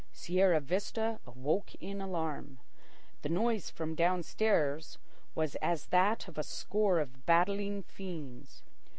[0.11, 2.57] Sierra Vista awoke in alarm.
[3.21, 4.97] The noise from downstairs
[5.35, 8.63] was as that of a score of battling fiends.